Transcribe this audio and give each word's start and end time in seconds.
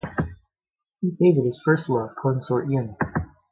He 0.99 1.11
favored 1.15 1.45
his 1.45 1.61
first 1.63 1.87
love, 1.87 2.15
Consort 2.19 2.67
Yin. 2.67 2.95